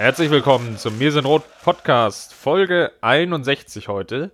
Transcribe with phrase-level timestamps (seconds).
[0.00, 4.30] Herzlich willkommen zum Mir sind Rot Podcast, Folge 61 heute.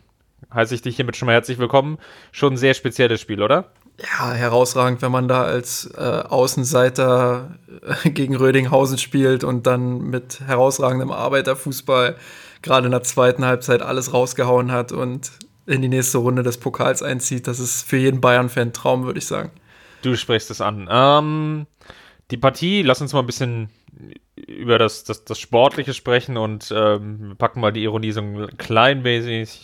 [0.53, 1.98] heiße ich dich hiermit schon mal herzlich willkommen.
[2.31, 3.71] Schon ein sehr spezielles Spiel, oder?
[3.99, 7.58] Ja, herausragend, wenn man da als äh, Außenseiter
[8.03, 12.17] äh, gegen Rödinghausen spielt und dann mit herausragendem Arbeiterfußball
[12.61, 15.31] gerade in der zweiten Halbzeit alles rausgehauen hat und
[15.66, 17.47] in die nächste Runde des Pokals einzieht.
[17.47, 19.52] Das ist für jeden Bayern-Fan Traum, würde ich sagen.
[20.02, 20.88] Du sprichst es an.
[20.92, 21.66] Ähm,
[22.31, 23.70] die Partie, lass uns mal ein bisschen
[24.36, 28.48] über das, das, das Sportliche sprechen und ähm, packen mal die Ironie so ein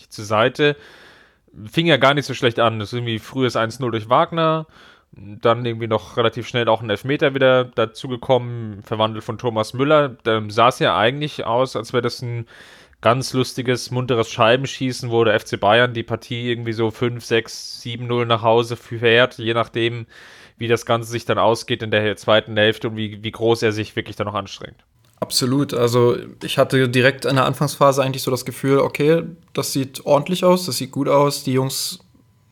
[0.09, 0.75] zur Seite.
[1.69, 2.79] Fing ja gar nicht so schlecht an.
[2.79, 4.67] Das ist irgendwie frühes 1-0 durch Wagner.
[5.11, 10.15] Dann irgendwie noch relativ schnell auch ein Elfmeter wieder dazugekommen, verwandelt von Thomas Müller.
[10.23, 12.47] Da sah es ja eigentlich aus, als wäre das ein
[13.01, 18.25] ganz lustiges, munteres Scheibenschießen, wo der FC Bayern die Partie irgendwie so 5, 6, 7-0
[18.25, 20.05] nach Hause fährt, je nachdem,
[20.61, 23.73] wie das Ganze sich dann ausgeht in der zweiten Hälfte und wie, wie groß er
[23.73, 24.77] sich wirklich dann noch anstrengt.
[25.19, 25.73] Absolut.
[25.73, 30.43] Also ich hatte direkt in der Anfangsphase eigentlich so das Gefühl, okay, das sieht ordentlich
[30.43, 31.43] aus, das sieht gut aus.
[31.43, 31.99] Die Jungs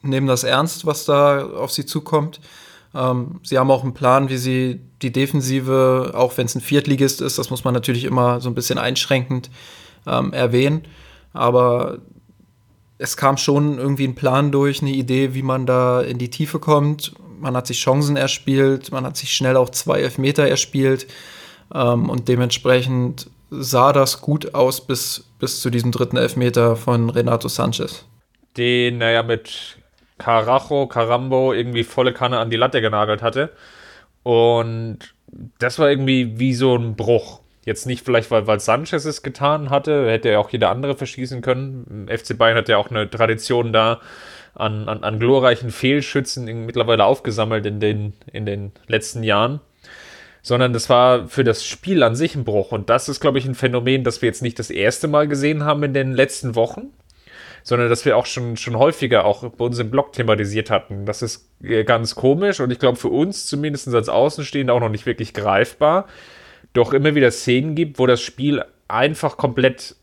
[0.02, 2.40] nehmen das ernst, was da auf sie zukommt.
[2.94, 7.22] Ähm, sie haben auch einen Plan, wie sie die Defensive, auch wenn es ein Viertligist
[7.22, 9.50] ist, das muss man natürlich immer so ein bisschen einschränkend
[10.06, 10.83] ähm, erwähnen.
[11.33, 12.00] Aber
[13.00, 16.60] es kam schon irgendwie ein Plan durch, eine Idee, wie man da in die Tiefe
[16.60, 21.08] kommt man hat sich Chancen erspielt, man hat sich schnell auch zwei Elfmeter erspielt
[21.73, 27.48] ähm, und dementsprechend sah das gut aus bis, bis zu diesem dritten Elfmeter von Renato
[27.48, 28.05] Sanchez.
[28.58, 29.77] Den, naja, mit
[30.17, 33.52] Carajo, Carambo irgendwie volle Kanne an die Latte genagelt hatte.
[34.23, 35.00] Und
[35.60, 37.39] das war irgendwie wie so ein Bruch.
[37.66, 41.42] Jetzt nicht vielleicht, weil, weil Sanchez es getan hatte, hätte ja auch jeder andere verschießen
[41.42, 42.08] können.
[42.10, 44.02] FC Bayern hat ja auch eine Tradition da,
[44.54, 49.61] an, an, an glorreichen Fehlschützen mittlerweile aufgesammelt in den, in den letzten Jahren.
[50.42, 52.71] Sondern das war für das Spiel an sich ein Bruch.
[52.71, 55.64] Und das ist, glaube ich, ein Phänomen, das wir jetzt nicht das erste Mal gesehen
[55.65, 56.93] haben in den letzten Wochen,
[57.64, 61.05] sondern dass wir auch schon, schon häufiger auch bei uns im Blog thematisiert hatten.
[61.05, 64.89] Das ist äh, ganz komisch und ich glaube für uns zumindest als Außenstehende auch noch
[64.89, 66.08] nicht wirklich greifbar.
[66.73, 69.95] Doch immer wieder Szenen gibt, wo das Spiel einfach komplett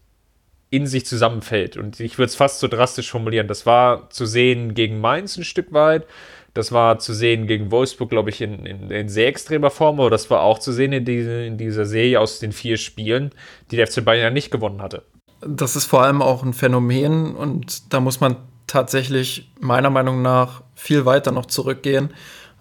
[0.76, 1.76] in sich zusammenfällt.
[1.76, 3.48] Und ich würde es fast so drastisch formulieren.
[3.48, 6.06] Das war zu sehen gegen Mainz ein Stück weit.
[6.54, 10.00] Das war zu sehen gegen Wolfsburg, glaube ich, in, in, in, sehr extremer Form.
[10.00, 13.30] Aber das war auch zu sehen in, diese, in dieser Serie aus den vier Spielen,
[13.70, 15.02] die der FC Bayern ja nicht gewonnen hatte.
[15.46, 18.36] Das ist vor allem auch ein Phänomen und da muss man
[18.66, 22.10] tatsächlich meiner Meinung nach viel weiter noch zurückgehen,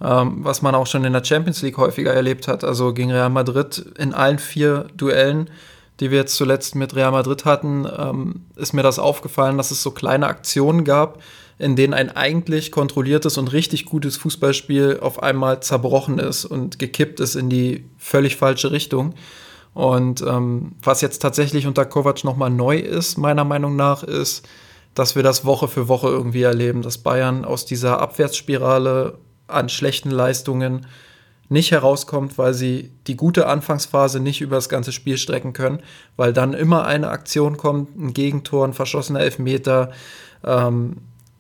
[0.04, 2.66] ähm, was man auch schon in der Champions League häufiger erlebt hat.
[2.66, 5.50] Also gegen Real Madrid in allen vier Duellen
[6.00, 9.82] die wir jetzt zuletzt mit Real Madrid hatten, ähm, ist mir das aufgefallen, dass es
[9.82, 11.22] so kleine Aktionen gab,
[11.58, 17.20] in denen ein eigentlich kontrolliertes und richtig gutes Fußballspiel auf einmal zerbrochen ist und gekippt
[17.20, 19.14] ist in die völlig falsche Richtung.
[19.74, 24.48] Und ähm, was jetzt tatsächlich unter Kovac nochmal neu ist, meiner Meinung nach, ist,
[24.94, 29.18] dass wir das Woche für Woche irgendwie erleben, dass Bayern aus dieser Abwärtsspirale
[29.48, 30.88] an schlechten Leistungen
[31.50, 35.82] nicht herauskommt, weil sie die gute Anfangsphase nicht über das ganze Spiel strecken können,
[36.16, 39.92] weil dann immer eine Aktion kommt, ein Gegentor, ein verschossener Elfmeter
[40.44, 40.98] ähm,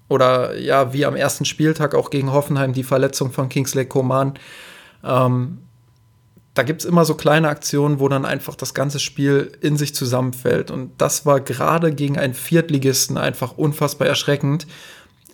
[0.07, 4.35] oder ja, wie am ersten Spieltag auch gegen Hoffenheim die Verletzung von Kingsley Coman.
[5.03, 5.59] Ähm,
[6.53, 9.93] da gibt es immer so kleine Aktionen, wo dann einfach das ganze Spiel in sich
[9.93, 10.71] zusammenfällt.
[10.71, 14.65] Und das war gerade gegen einen Viertligisten einfach unfassbar erschreckend.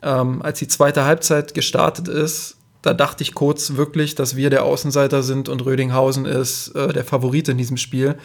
[0.02, 4.64] Ähm, als die zweite Halbzeit gestartet ist, da dachte ich kurz wirklich, dass wir der
[4.64, 8.16] Außenseiter sind und Rödinghausen ist äh, der Favorit in diesem Spiel.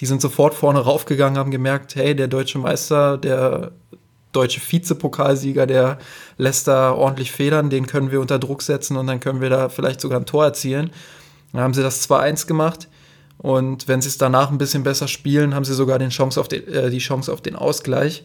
[0.00, 3.72] Die sind sofort vorne raufgegangen, haben gemerkt, hey, der deutsche Meister, der
[4.32, 5.98] deutsche Vizepokalsieger, der
[6.38, 9.68] lässt da ordentlich federn, den können wir unter Druck setzen und dann können wir da
[9.68, 10.90] vielleicht sogar ein Tor erzielen.
[11.52, 12.88] Dann haben sie das 2-1 gemacht
[13.38, 16.48] und wenn sie es danach ein bisschen besser spielen, haben sie sogar den Chance auf
[16.48, 18.24] den, äh, die Chance auf den Ausgleich.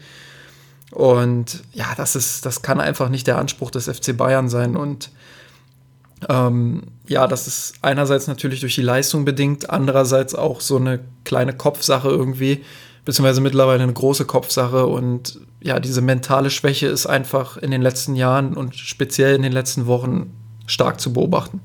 [0.91, 4.75] Und ja, das ist, das kann einfach nicht der Anspruch des FC Bayern sein.
[4.75, 5.11] Und
[6.29, 11.53] ähm, ja, das ist einerseits natürlich durch die Leistung bedingt, andererseits auch so eine kleine
[11.53, 12.63] Kopfsache irgendwie,
[13.05, 14.85] beziehungsweise mittlerweile eine große Kopfsache.
[14.85, 19.51] Und ja, diese mentale Schwäche ist einfach in den letzten Jahren und speziell in den
[19.51, 20.31] letzten Wochen
[20.67, 21.61] stark zu beobachten.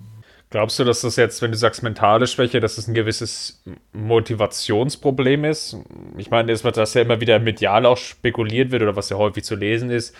[0.50, 3.62] Glaubst du, dass das jetzt, wenn du sagst mentale Schwäche, dass es ein gewisses
[3.92, 5.76] Motivationsproblem ist?
[6.16, 9.44] Ich meine, das, was ja immer wieder medial auch spekuliert wird oder was ja häufig
[9.44, 10.14] zu lesen ist,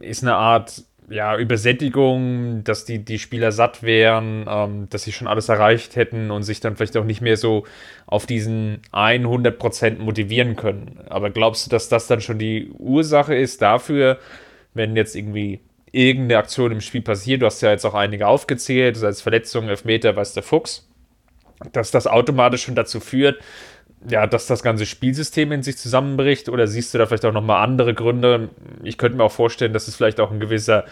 [0.00, 5.28] ist eine Art ja, Übersättigung, dass die, die Spieler satt wären, ähm, dass sie schon
[5.28, 7.64] alles erreicht hätten und sich dann vielleicht auch nicht mehr so
[8.06, 11.00] auf diesen 100% motivieren können.
[11.08, 14.18] Aber glaubst du, dass das dann schon die Ursache ist dafür,
[14.74, 15.60] wenn jetzt irgendwie
[15.90, 19.68] irgendeine Aktion im Spiel passiert, du hast ja jetzt auch einige aufgezählt, sei es Verletzungen,
[19.68, 20.88] Elfmeter, weiß der Fuchs,
[21.72, 23.42] dass das automatisch schon dazu führt,
[24.08, 27.62] ja, dass das ganze Spielsystem in sich zusammenbricht oder siehst du da vielleicht auch nochmal
[27.62, 28.50] andere Gründe?
[28.82, 30.84] Ich könnte mir auch vorstellen, dass es vielleicht auch ein gewisser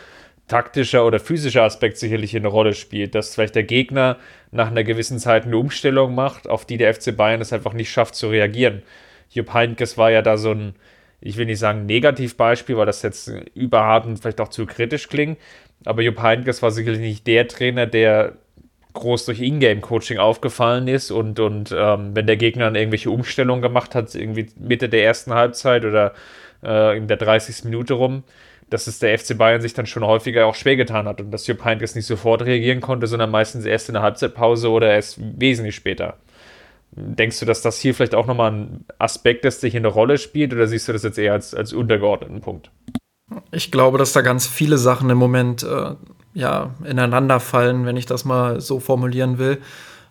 [0.47, 4.17] taktischer oder physischer Aspekt sicherlich eine Rolle spielt, dass vielleicht der Gegner
[4.51, 7.91] nach einer gewissen Zeit eine Umstellung macht, auf die der FC Bayern es einfach nicht
[7.91, 8.83] schafft zu reagieren.
[9.31, 10.75] Jupp Heynckes war ja da so ein,
[11.21, 15.39] ich will nicht sagen Negativbeispiel, weil das jetzt überhart und vielleicht auch zu kritisch klingt,
[15.85, 18.37] aber Jupp Heynckes war sicherlich nicht der Trainer, der
[18.93, 23.95] groß durch Ingame-Coaching aufgefallen ist und, und ähm, wenn der Gegner dann irgendwelche Umstellungen gemacht
[23.95, 26.15] hat, irgendwie Mitte der ersten Halbzeit oder
[26.63, 27.65] äh, in der 30.
[27.65, 28.25] Minute rum,
[28.69, 31.47] dass es der FC Bayern sich dann schon häufiger auch schwer getan hat und dass
[31.47, 35.75] Jupp Heynckes nicht sofort reagieren konnte, sondern meistens erst in der Halbzeitpause oder erst wesentlich
[35.75, 36.17] später.
[36.93, 40.19] Denkst du, dass das hier vielleicht auch nochmal ein Aspekt ist, der hier eine Rolle
[40.19, 42.71] spielt oder siehst du das jetzt eher als, als untergeordneten Punkt?
[43.53, 45.95] Ich glaube, dass da ganz viele Sachen im Moment äh,
[46.35, 49.59] ja, ineinander fallen, wenn ich das mal so formulieren will.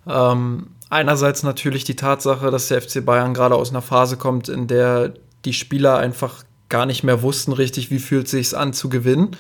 [0.07, 4.67] Ähm, einerseits natürlich die Tatsache, dass der FC Bayern gerade aus einer Phase kommt, in
[4.67, 5.13] der
[5.45, 9.31] die Spieler einfach gar nicht mehr wussten richtig, wie fühlt es sich an zu gewinnen.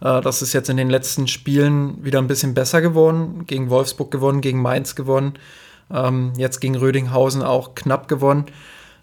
[0.00, 3.44] Äh, das ist jetzt in den letzten Spielen wieder ein bisschen besser geworden.
[3.46, 5.34] Gegen Wolfsburg gewonnen, gegen Mainz gewonnen,
[5.92, 8.46] ähm, jetzt gegen Rödinghausen auch knapp gewonnen.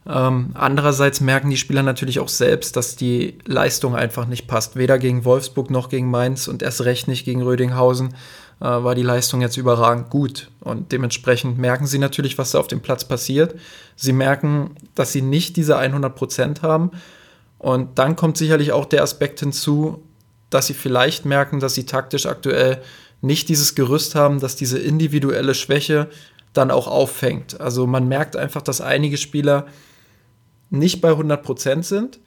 [0.09, 4.77] Ähm, andererseits merken die Spieler natürlich auch selbst, dass die Leistung einfach nicht passt.
[4.77, 8.13] Weder gegen Wolfsburg noch gegen Mainz und erst recht nicht gegen Rödinghausen
[8.61, 10.49] äh, war die Leistung jetzt überragend gut.
[10.61, 13.55] Und dementsprechend merken sie natürlich, was da auf dem Platz passiert.
[13.97, 16.91] Sie merken, dass sie nicht diese 100 Prozent haben.
[17.57, 20.03] Und dann kommt sicherlich auch der Aspekt hinzu,
[20.49, 22.81] dass sie vielleicht merken, dass sie taktisch aktuell
[23.21, 26.07] nicht dieses Gerüst haben, dass diese individuelle Schwäche
[26.53, 27.59] dann auch auffängt.
[27.59, 29.65] Also man merkt einfach, dass einige Spieler
[30.69, 32.19] nicht bei 100% sind.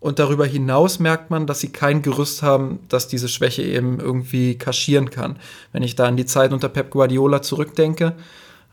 [0.00, 4.58] Und darüber hinaus merkt man, dass sie kein Gerüst haben, das diese Schwäche eben irgendwie
[4.58, 5.38] kaschieren kann.
[5.70, 8.14] Wenn ich da an die Zeit unter Pep Guardiola zurückdenke,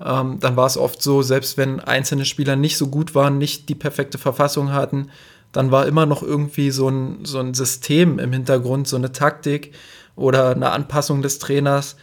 [0.03, 3.69] ähm, dann war es oft so, selbst wenn einzelne Spieler nicht so gut waren, nicht
[3.69, 5.11] die perfekte Verfassung hatten,
[5.51, 9.73] dann war immer noch irgendwie so ein, so ein System im Hintergrund, so eine Taktik
[10.15, 11.95] oder eine Anpassung des Trainers,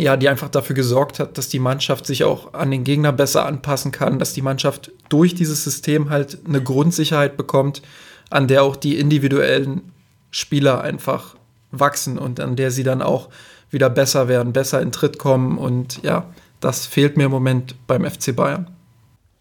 [0.00, 3.46] ja, die einfach dafür gesorgt hat, dass die Mannschaft sich auch an den Gegner besser
[3.46, 7.82] anpassen kann, dass die Mannschaft durch dieses System halt eine Grundsicherheit bekommt,
[8.30, 9.92] an der auch die individuellen
[10.30, 11.36] Spieler einfach
[11.70, 13.28] wachsen und an der sie dann auch
[13.70, 16.28] wieder besser werden, besser in Tritt kommen und ja,
[16.60, 18.68] das fehlt mir im Moment beim FC Bayern.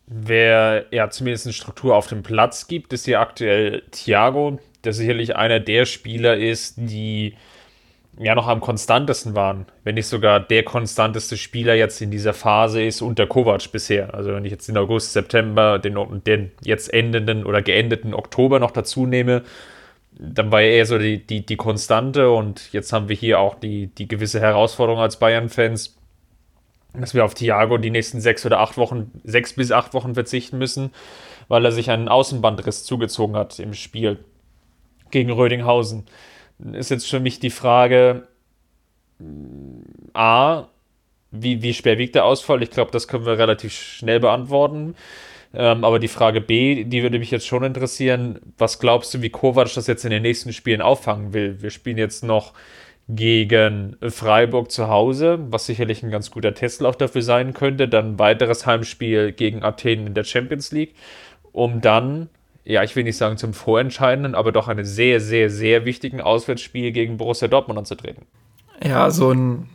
[0.07, 5.35] Wer ja zumindest eine Struktur auf dem Platz gibt, ist hier aktuell Thiago, der sicherlich
[5.35, 7.35] einer der Spieler ist, die
[8.19, 12.83] ja noch am konstantesten waren, wenn nicht sogar der konstanteste Spieler jetzt in dieser Phase
[12.83, 14.13] ist unter Kovac bisher.
[14.13, 18.71] Also wenn ich jetzt den August, September, den, den jetzt endenden oder geendeten Oktober noch
[18.71, 19.43] dazu nehme,
[20.11, 23.55] dann war er eher so die, die, die Konstante und jetzt haben wir hier auch
[23.55, 25.95] die, die gewisse Herausforderung als Bayern-Fans,
[26.93, 30.57] dass wir auf Thiago die nächsten sechs oder acht Wochen, sechs bis acht Wochen verzichten
[30.57, 30.91] müssen,
[31.47, 34.19] weil er sich einen Außenbandriss zugezogen hat im Spiel
[35.09, 36.03] gegen Rödinghausen
[36.73, 38.27] ist jetzt für mich die Frage,
[40.13, 40.65] A,
[41.31, 42.63] wie, wie schwer wiegt der Ausfall?
[42.63, 44.95] Ich glaube, das können wir relativ schnell beantworten.
[45.53, 48.39] Ähm, aber die Frage B, die würde mich jetzt schon interessieren.
[48.57, 51.61] Was glaubst du, wie Kovac das jetzt in den nächsten Spielen auffangen will?
[51.61, 52.53] Wir spielen jetzt noch
[53.07, 57.87] gegen Freiburg zu Hause, was sicherlich ein ganz guter Testlauf dafür sein könnte.
[57.87, 60.93] Dann ein weiteres Heimspiel gegen Athen in der Champions League,
[61.51, 62.29] um dann
[62.65, 66.91] ja, ich will nicht sagen zum Vorentscheidenden, aber doch einen sehr, sehr, sehr wichtigen Auswärtsspiel
[66.91, 68.25] gegen Borussia Dortmund anzutreten.
[68.83, 69.69] Ja, so einen,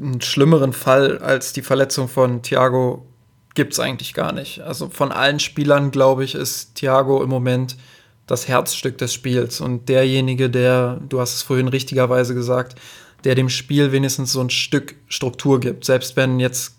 [0.00, 3.06] einen schlimmeren Fall als die Verletzung von Thiago
[3.54, 4.60] gibt es eigentlich gar nicht.
[4.60, 7.76] Also von allen Spielern, glaube ich, ist Thiago im Moment
[8.26, 12.78] das Herzstück des Spiels und derjenige, der, du hast es vorhin richtigerweise gesagt,
[13.24, 15.84] der dem Spiel wenigstens so ein Stück Struktur gibt.
[15.84, 16.78] Selbst wenn jetzt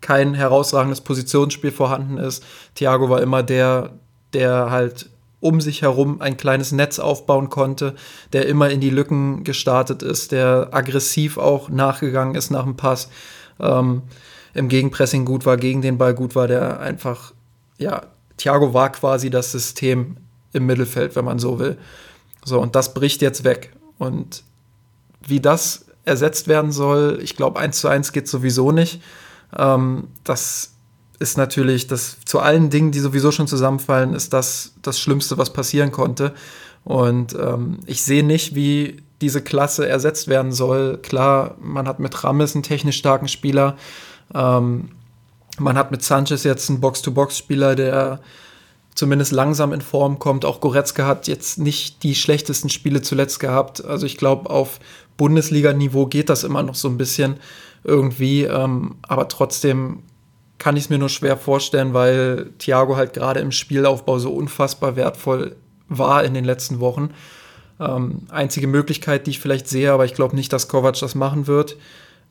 [0.00, 2.44] kein herausragendes Positionsspiel vorhanden ist.
[2.74, 3.92] Thiago war immer der,
[4.32, 5.10] der halt
[5.40, 7.94] um sich herum ein kleines Netz aufbauen konnte,
[8.32, 13.08] der immer in die Lücken gestartet ist, der aggressiv auch nachgegangen ist nach dem Pass,
[13.58, 14.02] ähm,
[14.52, 17.32] im Gegenpressing gut war, gegen den Ball gut war, der einfach,
[17.78, 18.02] ja,
[18.36, 20.16] Thiago war quasi das System
[20.52, 21.78] im Mittelfeld, wenn man so will.
[22.44, 23.72] So, und das bricht jetzt weg.
[23.98, 24.42] Und
[25.26, 29.02] wie das ersetzt werden soll, ich glaube, eins zu eins geht sowieso nicht.
[29.56, 30.74] Ähm, das
[31.20, 35.52] ist natürlich, das zu allen Dingen, die sowieso schon zusammenfallen, ist das das Schlimmste, was
[35.52, 36.34] passieren konnte.
[36.82, 40.98] Und ähm, ich sehe nicht, wie diese Klasse ersetzt werden soll.
[41.02, 43.76] Klar, man hat mit Rames einen technisch starken Spieler.
[44.34, 44.88] Ähm,
[45.58, 48.20] man hat mit Sanchez jetzt einen Box-to-Box-Spieler, der
[48.94, 50.46] zumindest langsam in Form kommt.
[50.46, 53.84] Auch Goretzka hat jetzt nicht die schlechtesten Spiele zuletzt gehabt.
[53.84, 54.80] Also ich glaube, auf
[55.18, 57.36] Bundesliga-Niveau geht das immer noch so ein bisschen
[57.84, 58.44] irgendwie.
[58.44, 60.02] Ähm, aber trotzdem
[60.60, 64.94] kann ich es mir nur schwer vorstellen, weil Thiago halt gerade im Spielaufbau so unfassbar
[64.94, 65.56] wertvoll
[65.88, 67.10] war in den letzten Wochen.
[67.80, 71.46] Ähm, einzige Möglichkeit, die ich vielleicht sehe, aber ich glaube nicht, dass Kovac das machen
[71.46, 71.76] wird,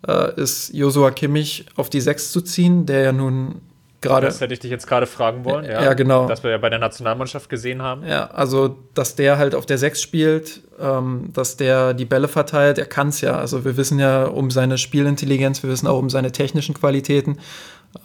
[0.07, 3.62] äh, ist Josua Kimmich auf die Sechs zu ziehen, der ja nun
[4.01, 4.27] gerade.
[4.27, 5.83] Das hätte ich dich jetzt gerade fragen wollen, ja.
[5.83, 6.27] Ja, genau.
[6.27, 8.05] Das wir ja bei der Nationalmannschaft gesehen haben.
[8.05, 12.77] Ja, also, dass der halt auf der Sechs spielt, ähm, dass der die Bälle verteilt,
[12.77, 13.38] er kann es ja.
[13.38, 17.39] Also, wir wissen ja um seine Spielintelligenz, wir wissen auch um seine technischen Qualitäten.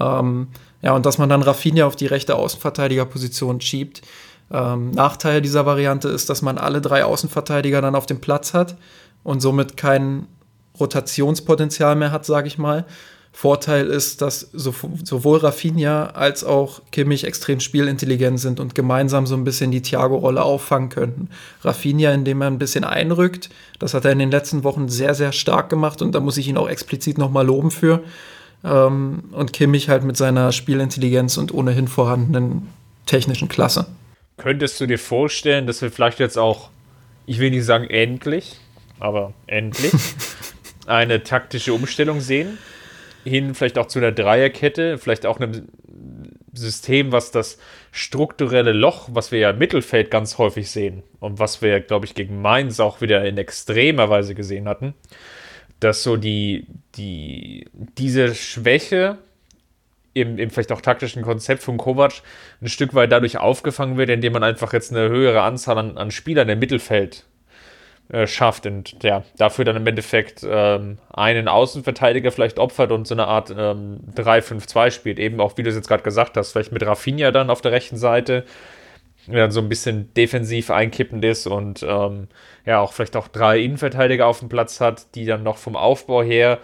[0.01, 0.49] Ähm,
[0.83, 4.03] ja, und dass man dann Rafinha auf die rechte Außenverteidigerposition schiebt.
[4.51, 8.77] Ähm, Nachteil dieser Variante ist, dass man alle drei Außenverteidiger dann auf dem Platz hat
[9.23, 10.27] und somit kein
[10.79, 12.85] Rotationspotenzial mehr hat, sage ich mal.
[13.37, 19.43] Vorteil ist, dass sowohl Rafinha als auch Kimmich extrem spielintelligent sind und gemeinsam so ein
[19.43, 21.31] bisschen die Thiago-Rolle auffangen könnten.
[21.63, 23.51] Rafinha, indem er ein bisschen einrückt,
[23.81, 26.47] das hat er in den letzten Wochen sehr, sehr stark gemacht und da muss ich
[26.47, 28.05] ihn auch explizit nochmal loben für.
[28.65, 32.69] Ähm, und Kimmich halt mit seiner Spielintelligenz und ohnehin vorhandenen
[33.07, 33.87] technischen Klasse.
[34.37, 36.71] Könntest du dir vorstellen, dass wir vielleicht jetzt auch,
[37.27, 38.59] ich will nicht sagen endlich,
[38.99, 39.93] aber endlich,
[40.87, 42.59] eine taktische Umstellung sehen?
[43.25, 45.69] Hin vielleicht auch zu einer Dreierkette, vielleicht auch einem
[46.53, 47.59] System, was das
[47.91, 52.15] strukturelle Loch, was wir ja im Mittelfeld ganz häufig sehen und was wir, glaube ich,
[52.15, 54.95] gegen Mainz auch wieder in extremer Weise gesehen hatten,
[55.85, 57.67] dass so die, die,
[57.99, 59.19] diese Schwäche
[60.15, 62.23] im, im vielleicht auch taktischen Konzept von Kovac
[62.63, 66.11] ein Stück weit dadurch aufgefangen wird, indem man einfach jetzt eine höhere Anzahl an, an
[66.11, 67.25] Spielern im Mittelfeld
[68.09, 73.15] äh, schafft und ja, dafür dann im Endeffekt ähm, einen Außenverteidiger vielleicht opfert und so
[73.15, 75.19] eine Art ähm, 3-5-2 spielt.
[75.19, 77.73] Eben auch, wie du es jetzt gerade gesagt hast, vielleicht mit Rafinha dann auf der
[77.73, 78.45] rechten Seite,
[79.27, 82.29] dann so ein bisschen defensiv einkippend ist und ähm,
[82.67, 86.23] ja, auch vielleicht auch drei Innenverteidiger auf dem Platz hat, die dann noch vom Aufbau
[86.23, 86.59] her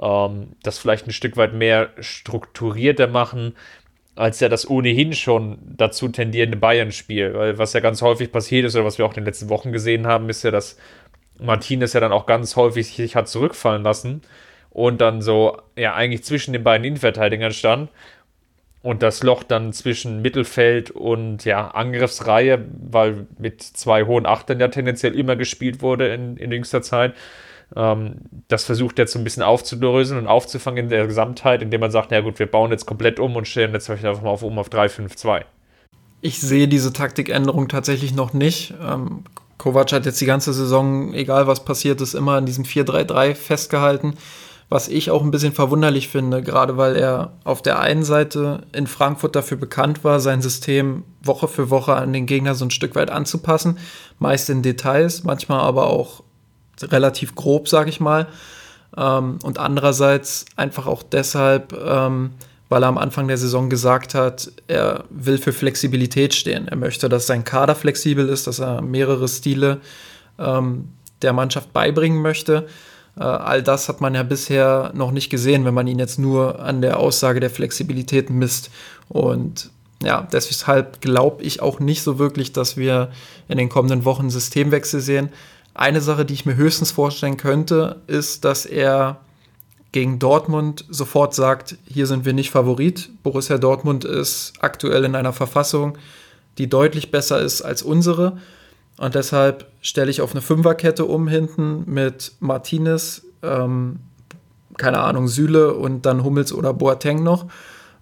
[0.00, 3.54] ähm, das vielleicht ein Stück weit mehr strukturierter machen,
[4.16, 7.34] als ja das ohnehin schon dazu tendierende Bayern-Spiel.
[7.34, 9.72] Weil was ja ganz häufig passiert ist, oder was wir auch in den letzten Wochen
[9.72, 10.78] gesehen haben, ist ja, dass
[11.40, 14.22] Martinez ja dann auch ganz häufig sich hat zurückfallen lassen
[14.70, 17.90] und dann so, ja, eigentlich zwischen den beiden Innenverteidigern stand
[18.84, 24.68] und das Loch dann zwischen Mittelfeld und ja, Angriffsreihe, weil mit zwei hohen Achtern ja
[24.68, 27.14] tendenziell immer gespielt wurde in, in jüngster Zeit,
[27.74, 28.16] ähm,
[28.48, 32.10] das versucht jetzt so ein bisschen aufzulösen und aufzufangen in der Gesamtheit, indem man sagt,
[32.10, 34.68] na gut, wir bauen jetzt komplett um und stellen jetzt einfach mal auf um auf
[34.68, 35.44] 3-5-2.
[36.20, 38.74] Ich sehe diese Taktikänderung tatsächlich noch nicht.
[38.86, 39.24] Ähm,
[39.56, 44.18] Kovac hat jetzt die ganze Saison, egal was passiert ist, immer in diesem 4-3-3 festgehalten.
[44.74, 48.88] Was ich auch ein bisschen verwunderlich finde, gerade weil er auf der einen Seite in
[48.88, 52.96] Frankfurt dafür bekannt war, sein System Woche für Woche an den Gegner so ein Stück
[52.96, 53.78] weit anzupassen,
[54.18, 56.24] meist in Details, manchmal aber auch
[56.82, 58.26] relativ grob, sage ich mal.
[58.96, 62.32] Ähm, und andererseits einfach auch deshalb, ähm,
[62.68, 66.66] weil er am Anfang der Saison gesagt hat, er will für Flexibilität stehen.
[66.66, 69.80] Er möchte, dass sein Kader flexibel ist, dass er mehrere Stile
[70.36, 70.88] ähm,
[71.22, 72.66] der Mannschaft beibringen möchte.
[73.16, 76.60] Äh, all das hat man ja bisher noch nicht gesehen, wenn man ihn jetzt nur
[76.60, 78.70] an der Aussage der Flexibilität misst.
[79.08, 79.70] Und
[80.02, 83.10] ja, deshalb glaube ich auch nicht so wirklich, dass wir
[83.48, 85.30] in den kommenden Wochen Systemwechsel sehen.
[85.74, 89.20] Eine Sache, die ich mir höchstens vorstellen könnte, ist, dass er
[89.92, 93.10] gegen Dortmund sofort sagt, hier sind wir nicht Favorit.
[93.22, 95.96] Borussia Dortmund ist aktuell in einer Verfassung,
[96.58, 98.38] die deutlich besser ist als unsere.
[98.98, 104.00] Und deshalb stelle ich auf eine Fünferkette um hinten mit Martinez, ähm,
[104.76, 107.46] keine Ahnung, Süle und dann Hummels oder Boateng noch.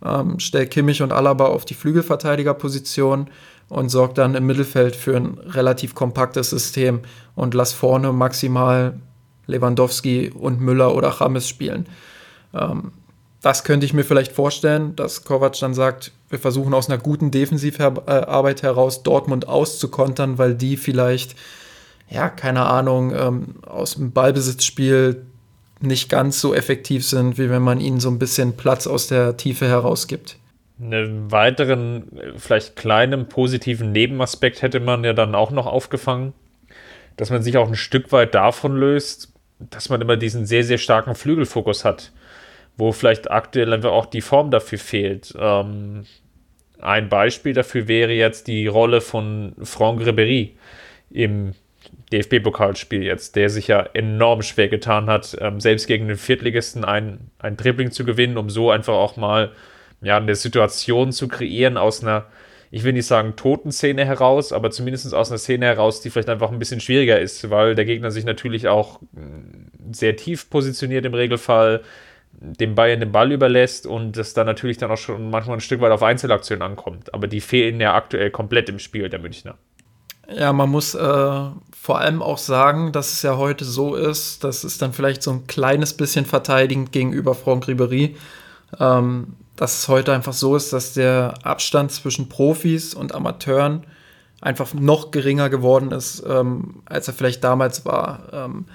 [0.05, 3.29] Ähm, stelle Kimmich und Alaba auf die Flügelverteidigerposition
[3.69, 7.01] und sorgt dann im Mittelfeld für ein relativ kompaktes System
[7.35, 8.99] und lass vorne maximal
[9.47, 11.87] Lewandowski und Müller oder James spielen.
[12.55, 12.93] Ähm,
[13.41, 17.31] das könnte ich mir vielleicht vorstellen, dass Kovac dann sagt, wir versuchen aus einer guten
[17.31, 21.37] Defensivarbeit heraus Dortmund auszukontern, weil die vielleicht,
[22.09, 25.27] ja, keine Ahnung, ähm, aus dem Ballbesitzspiel
[25.81, 29.37] nicht ganz so effektiv sind, wie wenn man ihnen so ein bisschen Platz aus der
[29.37, 30.39] Tiefe herausgibt.
[30.81, 32.05] Einen weiteren,
[32.39, 36.33] vielleicht kleinen positiven Nebenaspekt hätte man ja dann auch noch aufgefangen,
[37.19, 40.79] dass man sich auch ein Stück weit davon löst, dass man immer diesen sehr, sehr
[40.79, 42.11] starken Flügelfokus hat,
[42.77, 45.35] wo vielleicht aktuell einfach auch die Form dafür fehlt.
[45.39, 46.05] Ähm,
[46.81, 50.51] ein Beispiel dafür wäre jetzt die Rolle von Franck Ribéry
[51.11, 51.55] im
[52.13, 57.31] DFB-Pokalspiel jetzt, der sich ja enorm schwer getan hat, ähm, selbst gegen den Viertligisten ein,
[57.39, 59.53] ein Dribbling zu gewinnen, um so einfach auch mal
[60.03, 62.27] ja, eine Situation zu kreieren aus einer,
[62.71, 66.29] ich will nicht sagen toten Szene heraus, aber zumindest aus einer Szene heraus, die vielleicht
[66.29, 71.05] einfach ein bisschen schwieriger ist, weil der Gegner sich natürlich auch mm, sehr tief positioniert
[71.05, 71.83] im Regelfall,
[72.43, 75.81] dem Bayern den Ball überlässt und das dann natürlich dann auch schon manchmal ein Stück
[75.81, 77.15] weit auf Einzelaktionen ankommt.
[77.15, 79.55] Aber die fehlen ja aktuell komplett im Spiel der Münchner.
[80.29, 84.65] Ja, man muss äh, vor allem auch sagen, dass es ja heute so ist, dass
[84.65, 88.17] es dann vielleicht so ein kleines bisschen verteidigend gegenüber Franck Ribéry,
[88.81, 93.85] ähm, dass es heute einfach so ist, dass der Abstand zwischen Profis und Amateuren
[94.41, 98.29] einfach noch geringer geworden ist, ähm, als er vielleicht damals war.
[98.33, 98.67] Ähm,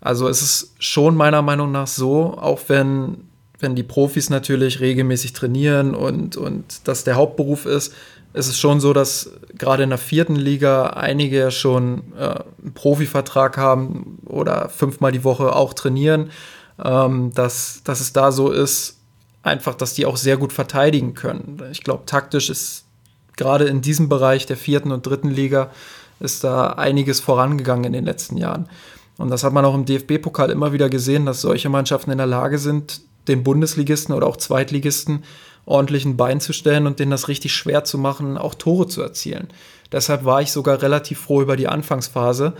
[0.00, 5.32] also es ist schon meiner Meinung nach so, auch wenn, wenn die Profis natürlich regelmäßig
[5.32, 7.94] trainieren und, und das der Hauptberuf ist,
[8.34, 13.56] es ist schon so, dass gerade in der vierten Liga einige schon äh, einen Profivertrag
[13.56, 16.30] haben oder fünfmal die Woche auch trainieren,
[16.84, 18.98] ähm, dass, dass es da so ist,
[19.44, 21.62] einfach, dass die auch sehr gut verteidigen können.
[21.70, 22.86] Ich glaube, taktisch ist
[23.36, 25.70] gerade in diesem Bereich der vierten und dritten Liga
[26.20, 28.68] ist da einiges vorangegangen in den letzten Jahren.
[29.18, 32.26] Und das hat man auch im DFB-Pokal immer wieder gesehen, dass solche Mannschaften in der
[32.26, 35.24] Lage sind, den Bundesligisten oder auch Zweitligisten
[35.66, 39.48] ordentlichen Bein zu stellen und denen das richtig schwer zu machen, auch Tore zu erzielen.
[39.92, 42.54] Deshalb war ich sogar relativ froh über die Anfangsphase.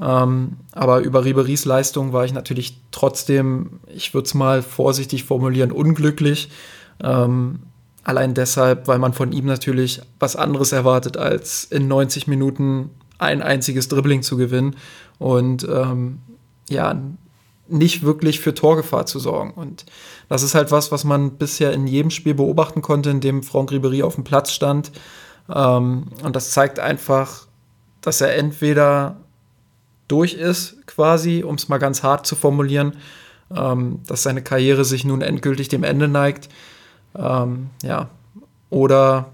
[0.00, 5.72] Ähm, aber über Riberies Leistung war ich natürlich trotzdem, ich würde es mal vorsichtig formulieren,
[5.72, 6.50] unglücklich.
[7.02, 7.60] Ähm,
[8.02, 13.42] allein deshalb, weil man von ihm natürlich was anderes erwartet, als in 90 Minuten ein
[13.42, 14.74] einziges Dribbling zu gewinnen
[15.20, 16.18] und ähm,
[16.68, 17.00] ja,
[17.68, 19.52] nicht wirklich für Torgefahr zu sorgen.
[19.52, 19.86] Und
[20.28, 23.70] das ist halt was, was man bisher in jedem Spiel beobachten konnte, in dem Franck
[23.70, 24.90] Ribéry auf dem Platz stand.
[25.48, 27.46] Ähm, und das zeigt einfach,
[28.00, 29.16] dass er entweder
[30.08, 32.96] durch ist, quasi, um es mal ganz hart zu formulieren,
[33.54, 36.48] ähm, dass seine Karriere sich nun endgültig dem Ende neigt.
[37.14, 38.08] Ähm, ja,
[38.70, 39.32] oder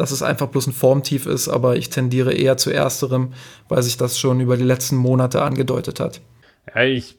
[0.00, 3.34] dass es einfach bloß ein Formtief ist, aber ich tendiere eher zu ersterem,
[3.68, 6.22] weil sich das schon über die letzten Monate angedeutet hat.
[6.74, 7.18] Ja, ich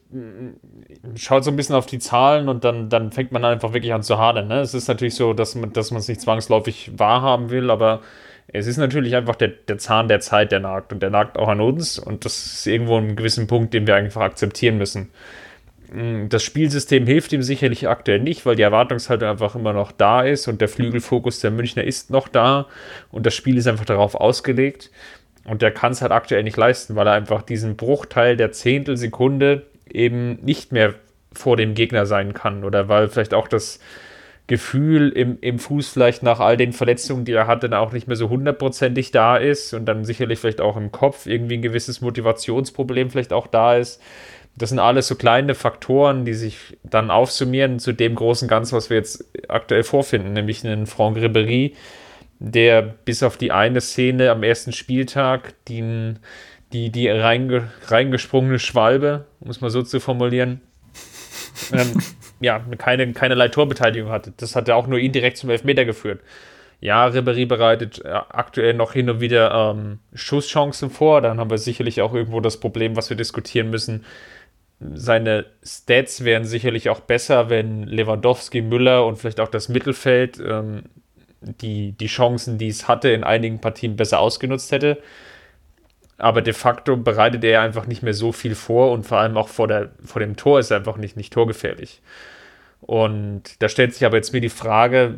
[1.14, 4.02] schaue so ein bisschen auf die Zahlen und dann, dann fängt man einfach wirklich an
[4.02, 4.48] zu hadern.
[4.48, 4.60] Ne?
[4.60, 8.00] Es ist natürlich so, dass man dass es nicht zwangsläufig wahrhaben will, aber
[8.48, 11.48] es ist natürlich einfach der, der Zahn der Zeit, der nagt und der nagt auch
[11.48, 15.10] an uns und das ist irgendwo ein gewissen Punkt, den wir einfach akzeptieren müssen.
[15.92, 20.22] Mm, das Spielsystem hilft ihm sicherlich aktuell nicht, weil die Erwartungshaltung einfach immer noch da
[20.22, 22.66] ist und der Flügelfokus der Münchner ist noch da
[23.10, 24.90] und das Spiel ist einfach darauf ausgelegt.
[25.44, 29.66] Und der kann es halt aktuell nicht leisten, weil er einfach diesen Bruchteil der Zehntelsekunde
[29.90, 30.94] eben nicht mehr
[31.32, 32.64] vor dem Gegner sein kann.
[32.64, 33.80] Oder weil vielleicht auch das
[34.46, 38.06] Gefühl im, im Fuß vielleicht nach all den Verletzungen, die er hatte, dann auch nicht
[38.06, 42.00] mehr so hundertprozentig da ist und dann sicherlich vielleicht auch im Kopf irgendwie ein gewisses
[42.00, 44.00] Motivationsproblem vielleicht auch da ist.
[44.56, 48.90] Das sind alles so kleine Faktoren, die sich dann aufsummieren zu dem großen Ganzen, was
[48.90, 51.74] wir jetzt aktuell vorfinden, nämlich einen Franck Ribéry,
[52.38, 56.14] der bis auf die eine Szene am ersten Spieltag die,
[56.72, 60.60] die, die reinge, reingesprungene Schwalbe, um es mal so zu formulieren,
[61.72, 62.02] ähm,
[62.40, 64.32] ja, keine, keinerlei Torbeteiligung hatte.
[64.36, 66.20] Das hat ja auch nur ihn direkt zum Elfmeter geführt.
[66.82, 71.20] Ja, Ribéry bereitet äh, aktuell noch hin und wieder ähm, Schusschancen vor.
[71.20, 74.04] Dann haben wir sicherlich auch irgendwo das Problem, was wir diskutieren müssen.
[74.94, 80.84] Seine Stats wären sicherlich auch besser, wenn Lewandowski, Müller und vielleicht auch das Mittelfeld ähm,
[81.40, 84.98] die, die Chancen, die es hatte, in einigen Partien besser ausgenutzt hätte.
[86.18, 89.48] Aber de facto bereitet er einfach nicht mehr so viel vor und vor allem auch
[89.48, 92.00] vor, der, vor dem Tor ist er einfach nicht, nicht torgefährlich.
[92.80, 95.16] Und da stellt sich aber jetzt mir die Frage,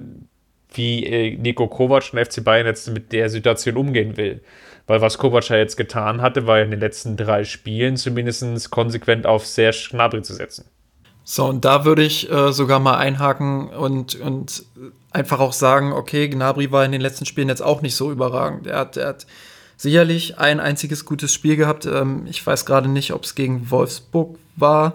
[0.75, 4.43] wie äh, Nico Kovac und FC Bayern jetzt mit der Situation umgehen will.
[4.87, 9.27] Weil was Kovac ja jetzt getan hatte, war in den letzten drei Spielen zumindest konsequent
[9.27, 10.67] auf sehr Gnabry zu setzen.
[11.27, 14.67] So, und da würde ich äh, sogar mal einhaken und, und
[15.11, 18.67] einfach auch sagen, okay, Gnabry war in den letzten Spielen jetzt auch nicht so überragend.
[18.67, 19.27] Er hat, er hat
[19.79, 21.87] sicherlich ein einziges gutes Spiel gehabt.
[21.87, 24.95] Ähm, ich weiß gerade nicht, ob es gegen Wolfsburg war.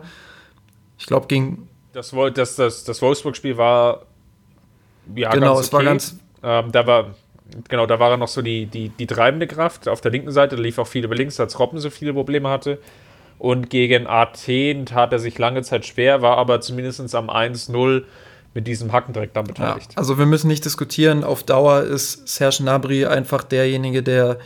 [1.00, 1.68] Ich glaube, gegen.
[1.94, 4.06] Das, das, das, das Wolfsburg-Spiel war.
[5.15, 5.78] Ja, genau, es okay.
[5.78, 7.15] war ganz, Ähm, da war,
[7.67, 9.88] genau, da war er noch so die, die, die treibende Kraft.
[9.88, 12.80] Auf der linken Seite lief auch viel über links, als Robben so viele Probleme hatte.
[13.38, 18.04] Und gegen Athen tat er sich lange Zeit schwer, war aber zumindest am 1-0
[18.54, 19.93] mit diesem Hackendreck dann beteiligt.
[19.93, 24.39] Ja, also wir müssen nicht diskutieren, auf Dauer ist Serge Nabri einfach derjenige, der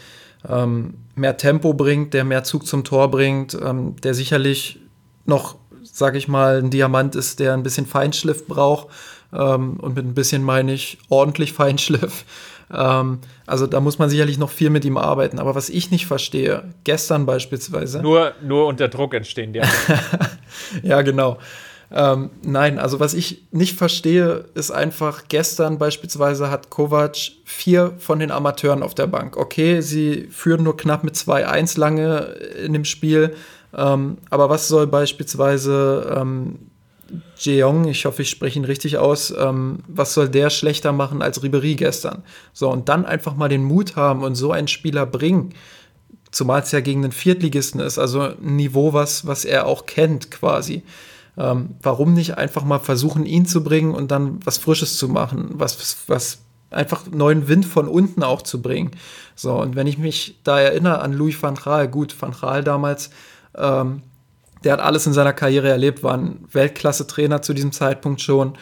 [0.48, 4.80] ähm, mehr Tempo bringt, der mehr Zug zum Tor bringt, ähm, der sicherlich
[5.26, 8.88] noch, sag ich mal, ein Diamant ist, der ein bisschen Feinschliff braucht.
[9.34, 12.26] Ähm, und mit ein bisschen meine ich ordentlich Feinschliff.
[12.72, 15.40] Ähm, also da muss man sicherlich noch viel mit ihm arbeiten.
[15.40, 18.02] Aber was ich nicht verstehe, gestern beispielsweise.
[18.02, 19.62] Nur, nur unter Druck entstehen die.
[20.84, 21.38] ja, genau.
[21.96, 27.16] Ähm, nein, also was ich nicht verstehe, ist einfach, gestern beispielsweise hat Kovac
[27.46, 29.38] vier von den Amateuren auf der Bank.
[29.38, 32.18] Okay, sie führen nur knapp mit 2-1 lange
[32.64, 33.36] in dem Spiel,
[33.76, 36.58] ähm, aber was soll beispielsweise ähm,
[37.38, 41.44] Jeong, ich hoffe, ich spreche ihn richtig aus, ähm, was soll der schlechter machen als
[41.44, 42.24] Ribery gestern?
[42.54, 45.54] So, und dann einfach mal den Mut haben und so einen Spieler bringen,
[46.32, 50.32] zumal es ja gegen den Viertligisten ist, also ein Niveau, was, was er auch kennt
[50.32, 50.84] quasi.
[51.38, 55.50] Ähm, warum nicht einfach mal versuchen, ihn zu bringen und dann was Frisches zu machen,
[55.54, 56.40] was, was
[56.70, 58.92] einfach neuen Wind von unten auch zu bringen.
[59.36, 63.10] So, und wenn ich mich da erinnere an Louis van Gaal, gut, van Gaal damals,
[63.56, 64.02] ähm,
[64.64, 68.54] der hat alles in seiner Karriere erlebt, war ein Weltklasse-Trainer zu diesem Zeitpunkt schon,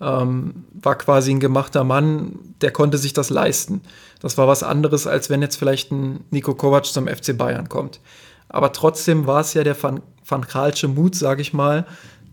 [0.00, 3.82] ähm, war quasi ein gemachter Mann, der konnte sich das leisten.
[4.20, 8.00] Das war was anderes, als wenn jetzt vielleicht ein Nico Kovac zum FC Bayern kommt.
[8.48, 11.86] Aber trotzdem war es ja der Van, Van Gaalsche Mut, sage ich mal,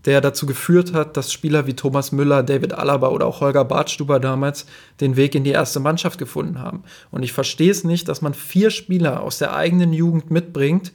[0.04, 4.20] der dazu geführt hat, dass Spieler wie Thomas Müller, David Alaba oder auch Holger Bartstuber
[4.20, 4.66] damals
[5.00, 6.84] den Weg in die erste Mannschaft gefunden haben.
[7.10, 10.92] Und ich verstehe es nicht, dass man vier Spieler aus der eigenen Jugend mitbringt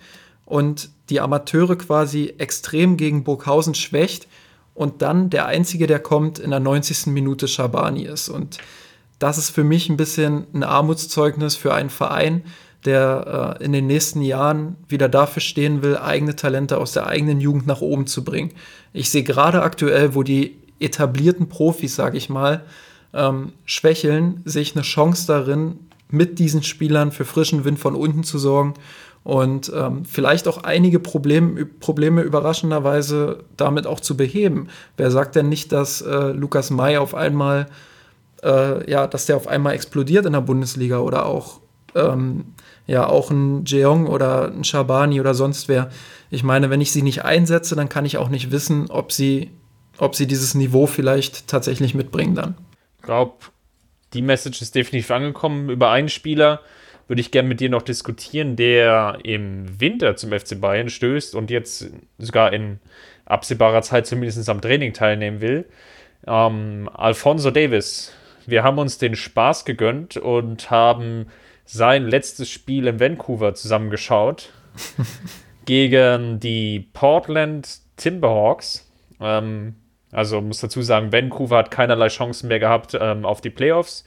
[0.52, 4.28] und die Amateure quasi extrem gegen Burghausen schwächt
[4.74, 7.08] und dann der Einzige, der kommt, in der 90.
[7.08, 8.28] Minute Schabani ist.
[8.28, 8.58] Und
[9.18, 12.44] das ist für mich ein bisschen ein Armutszeugnis für einen Verein,
[12.84, 17.40] der äh, in den nächsten Jahren wieder dafür stehen will, eigene Talente aus der eigenen
[17.40, 18.52] Jugend nach oben zu bringen.
[18.92, 22.66] Ich sehe gerade aktuell, wo die etablierten Profis, sage ich mal,
[23.14, 28.26] ähm, schwächeln, sehe ich eine Chance darin, mit diesen Spielern für frischen Wind von unten
[28.26, 28.74] zu sorgen
[29.24, 34.68] und ähm, vielleicht auch einige Problem, Probleme überraschenderweise damit auch zu beheben.
[34.98, 37.68] Wer sagt denn nicht, dass äh, Lukas May auf einmal,
[38.44, 41.60] äh, ja, dass der auf einmal explodiert in der Bundesliga oder auch
[41.94, 42.46] ähm,
[42.88, 45.90] ja auch ein Jeong oder ein Shabani oder sonst wer.
[46.32, 49.52] Ich meine, wenn ich sie nicht einsetze, dann kann ich auch nicht wissen, ob sie,
[49.98, 52.56] ob sie dieses Niveau vielleicht tatsächlich mitbringen dann.
[52.98, 53.34] Ich glaube,
[54.14, 55.70] die Message ist definitiv angekommen.
[55.70, 56.62] Über einen Spieler
[57.12, 61.52] würde ich gerne mit dir noch diskutieren, der im Winter zum FC Bayern stößt und
[61.52, 62.80] jetzt sogar in
[63.26, 65.66] absehbarer Zeit zumindest am Training teilnehmen will.
[66.26, 68.14] Ähm, Alfonso Davis.
[68.46, 71.26] Wir haben uns den Spaß gegönnt und haben
[71.66, 74.54] sein letztes Spiel in Vancouver zusammengeschaut
[75.66, 78.90] gegen die Portland Timberhawks.
[79.20, 79.76] Ähm,
[80.14, 84.06] also muss dazu sagen, Vancouver hat keinerlei Chancen mehr gehabt ähm, auf die Playoffs.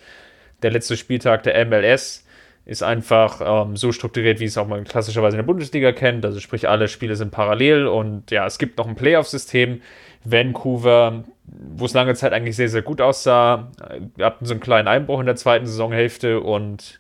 [0.63, 2.24] Der letzte Spieltag der MLS
[2.67, 6.25] ist einfach ähm, so strukturiert, wie es auch man klassischerweise in der Bundesliga kennt.
[6.25, 9.83] Also sprich, alle Spiele sind parallel und ja, es gibt noch ein Playoff-System.
[10.25, 14.89] Vancouver, wo es lange Zeit eigentlich sehr, sehr gut aussah, äh, hatten so einen kleinen
[14.89, 16.99] Einbruch in der zweiten Saisonhälfte und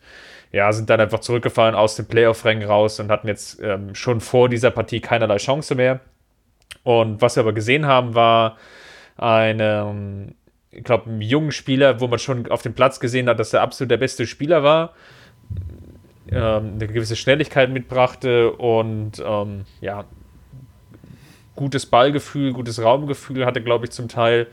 [0.52, 4.48] ja, sind dann einfach zurückgefallen aus dem Playoff-Rängen raus und hatten jetzt ähm, schon vor
[4.48, 6.00] dieser Partie keinerlei Chance mehr.
[6.84, 8.56] Und was wir aber gesehen haben, war
[9.16, 10.34] einen,
[10.70, 13.62] ich glaube, einen jungen Spieler, wo man schon auf dem Platz gesehen hat, dass er
[13.62, 14.92] absolut der beste Spieler war, ähm,
[16.30, 20.04] eine gewisse Schnelligkeit mitbrachte und ähm, ja,
[21.54, 24.48] gutes Ballgefühl, gutes Raumgefühl hatte, glaube ich, zum Teil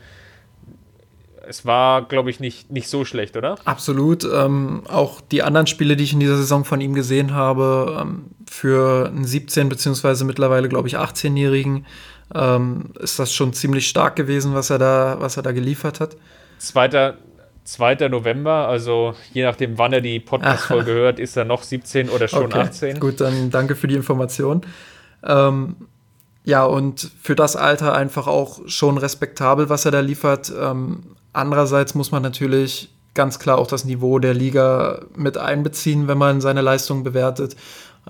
[1.46, 3.56] es war, glaube ich, nicht, nicht so schlecht, oder?
[3.64, 4.24] Absolut.
[4.24, 8.26] Ähm, auch die anderen Spiele, die ich in dieser Saison von ihm gesehen habe, ähm,
[8.48, 11.86] für einen 17- beziehungsweise mittlerweile, glaube ich, 18-Jährigen,
[12.34, 16.16] ähm, ist das schon ziemlich stark gewesen, was er da, was er da geliefert hat.
[16.58, 17.14] 2.
[17.64, 18.08] 2.
[18.08, 22.46] November, also je nachdem, wann er die Podcast-Folge hört, ist er noch 17 oder schon
[22.46, 22.60] okay.
[22.60, 23.00] 18.
[23.00, 24.62] Gut, dann danke für die Information.
[25.24, 25.76] Ähm,
[26.44, 30.52] ja, und für das Alter einfach auch schon respektabel, was er da liefert.
[30.60, 36.18] Ähm, Andererseits muss man natürlich ganz klar auch das Niveau der Liga mit einbeziehen, wenn
[36.18, 37.56] man seine Leistung bewertet.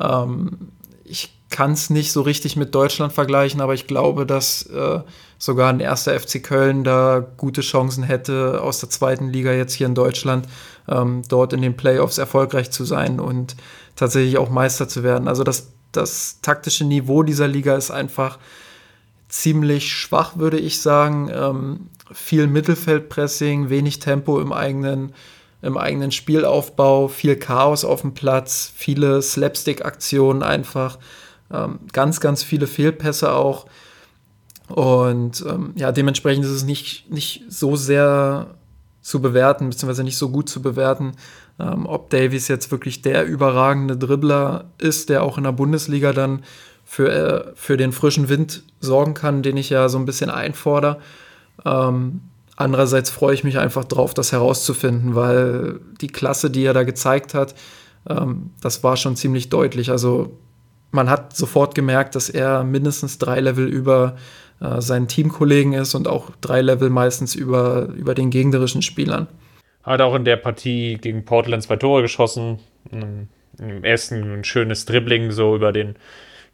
[0.01, 0.73] Ähm,
[1.05, 5.01] ich kann es nicht so richtig mit Deutschland vergleichen, aber ich glaube, dass äh,
[5.43, 9.89] sogar ein erster FC Köln da gute Chancen hätte, aus der zweiten Liga jetzt hier
[9.89, 10.47] in Deutschland
[10.87, 13.57] ähm, dort in den Playoffs erfolgreich zu sein und
[13.97, 15.27] tatsächlich auch Meister zu werden.
[15.27, 18.39] Also das, das taktische Niveau dieser Liga ist einfach
[19.29, 21.29] ziemlich schwach, würde ich sagen.
[21.35, 25.13] Ähm, viel Mittelfeldpressing, wenig Tempo im eigenen,
[25.61, 31.01] im eigenen Spielaufbau, viel Chaos auf dem Platz, viele Slapstick-Aktionen einfach,
[31.53, 33.67] ähm, ganz, ganz viele Fehlpässe auch.
[34.69, 38.55] Und ähm, ja, dementsprechend ist es nicht, nicht so sehr
[39.03, 41.13] zu bewerten, beziehungsweise nicht so gut zu bewerten,
[41.59, 46.45] ähm, ob Davies jetzt wirklich der überragende Dribbler ist, der auch in der Bundesliga dann
[46.85, 50.99] für, äh, für den frischen Wind sorgen kann, den ich ja so ein bisschen einfordere.
[51.65, 52.21] Ähm,
[52.57, 57.35] andererseits freue ich mich einfach drauf, das herauszufinden, weil die Klasse, die er da gezeigt
[57.35, 57.55] hat,
[58.09, 59.91] ähm, das war schon ziemlich deutlich.
[59.91, 60.39] Also
[60.91, 64.17] man hat sofort gemerkt, dass er mindestens drei Level über
[64.63, 69.27] äh, seinen Teamkollegen ist und auch drei Level meistens über, über den gegnerischen Spielern.
[69.83, 72.61] Hat auch in der Partie gegen Portland zwei Tore geschossen.
[72.91, 75.97] Im ersten ein schönes Dribbling so über den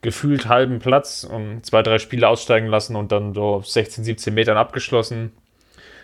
[0.01, 4.57] gefühlt halben Platz und zwei, drei Spiele aussteigen lassen und dann so 16, 17 Metern
[4.57, 5.33] abgeschlossen.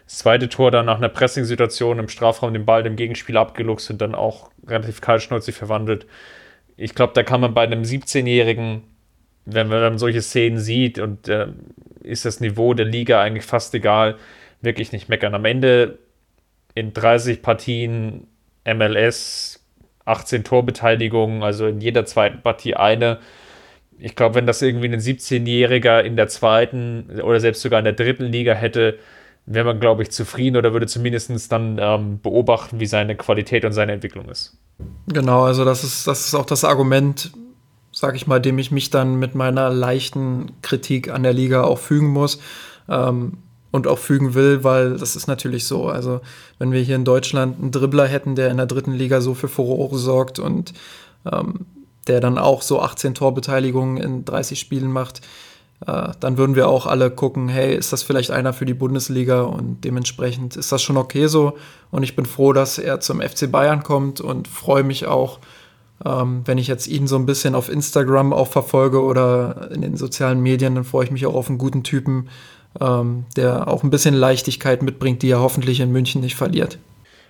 [0.07, 4.01] Das zweite Tor dann nach einer Pressing-Situation im Strafraum den Ball dem Gegenspieler abgeluchst und
[4.01, 6.07] dann auch relativ kaltschnäuzig verwandelt.
[6.77, 8.83] Ich glaube, da kann man bei einem 17-Jährigen,
[9.47, 11.49] wenn man dann solche Szenen sieht und äh,
[12.03, 14.17] ist das Niveau der Liga eigentlich fast egal,
[14.61, 15.35] wirklich nicht meckern.
[15.35, 15.99] Am Ende
[16.75, 18.27] in 30 Partien
[18.65, 19.61] MLS
[20.05, 23.19] 18 Torbeteiligungen, also in jeder zweiten Partie eine.
[23.99, 27.95] Ich glaube, wenn das irgendwie ein 17-Jähriger in der zweiten oder selbst sogar in der
[27.95, 28.99] dritten Liga hätte,
[29.47, 33.73] wäre man, glaube ich, zufrieden oder würde zumindest dann ähm, beobachten, wie seine Qualität und
[33.73, 34.59] seine Entwicklung ist.
[35.07, 37.31] Genau, also das ist, das ist auch das Argument,
[37.95, 41.79] sag ich mal, dem ich mich dann mit meiner leichten Kritik an der Liga auch
[41.79, 42.41] fügen muss.
[42.89, 43.39] Ähm,
[43.71, 45.89] und auch fügen will, weil das ist natürlich so.
[45.89, 46.21] Also,
[46.61, 49.49] wenn wir hier in Deutschland einen Dribbler hätten, der in der dritten Liga so für
[49.49, 50.75] Furore sorgt und
[51.29, 51.67] ähm,
[52.07, 55.23] der dann auch so 18 Torbeteiligungen in 30 Spielen macht,
[55.89, 59.43] äh, dann würden wir auch alle gucken, hey, ist das vielleicht einer für die Bundesliga?
[59.43, 61.59] Und dementsprechend ist das schon okay so.
[61.91, 65.41] Und ich bin froh, dass er zum FC Bayern kommt und freue mich auch,
[66.05, 69.97] ähm, wenn ich jetzt ihn so ein bisschen auf Instagram auch verfolge oder in den
[69.97, 72.29] sozialen Medien, dann freue ich mich auch auf einen guten Typen,
[72.81, 76.79] ähm, der auch ein bisschen Leichtigkeit mitbringt, die er hoffentlich in München nicht verliert.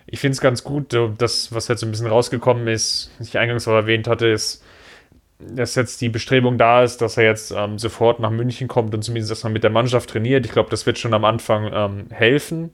[0.06, 3.66] Ich finde es ganz gut, das, was jetzt ein bisschen rausgekommen ist, was ich eingangs
[3.66, 4.62] auch erwähnt hatte, ist,
[5.38, 9.02] dass jetzt die Bestrebung da ist, dass er jetzt ähm, sofort nach München kommt und
[9.02, 10.46] zumindest erstmal mit der Mannschaft trainiert.
[10.46, 12.70] Ich glaube, das wird schon am Anfang ähm, helfen,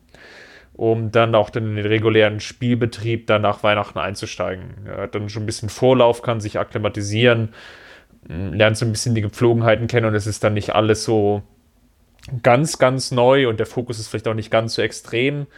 [0.81, 4.87] um dann auch in den regulären Spielbetrieb dann nach Weihnachten einzusteigen.
[4.87, 7.51] Er hat dann schon ein bisschen Vorlauf, kann sich akklimatisieren,
[8.27, 11.43] lernt so ein bisschen die Gepflogenheiten kennen und es ist dann nicht alles so
[12.43, 15.49] ganz, ganz neu und der Fokus ist vielleicht auch nicht ganz so extrem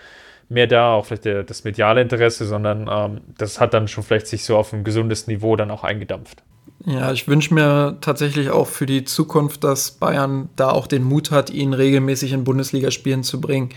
[0.49, 4.27] mehr da, auch vielleicht der, das mediale Interesse, sondern ähm, das hat dann schon vielleicht
[4.27, 6.43] sich so auf ein gesundes Niveau dann auch eingedampft.
[6.85, 11.31] Ja, ich wünsche mir tatsächlich auch für die Zukunft, dass Bayern da auch den Mut
[11.31, 13.71] hat, ihn regelmäßig in Bundesligaspielen zu bringen.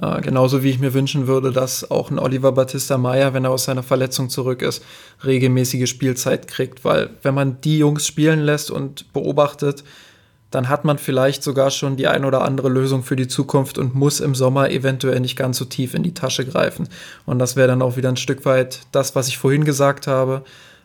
[0.00, 3.50] Äh, genauso wie ich mir wünschen würde, dass auch ein Oliver Battista Meyer, wenn er
[3.50, 4.82] aus seiner Verletzung zurück ist,
[5.24, 6.84] regelmäßige Spielzeit kriegt.
[6.84, 9.84] Weil wenn man die Jungs spielen lässt und beobachtet,
[10.50, 13.94] dann hat man vielleicht sogar schon die ein oder andere Lösung für die Zukunft und
[13.94, 16.88] muss im Sommer eventuell nicht ganz so tief in die Tasche greifen.
[17.26, 20.42] Und das wäre dann auch wieder ein Stück weit das, was ich vorhin gesagt habe.